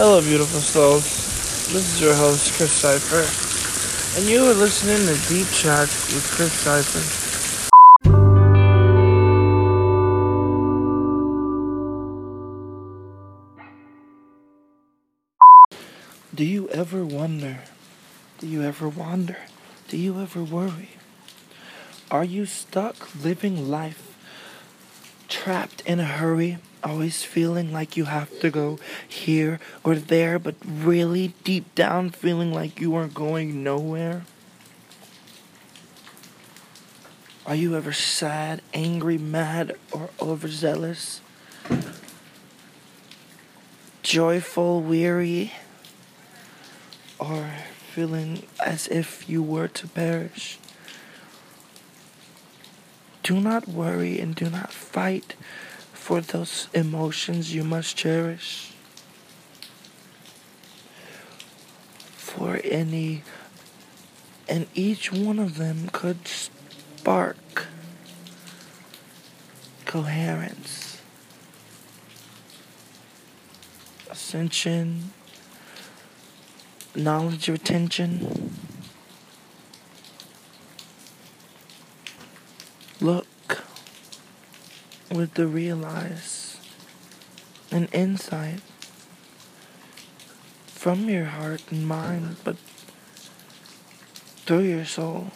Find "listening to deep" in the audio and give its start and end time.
4.54-5.48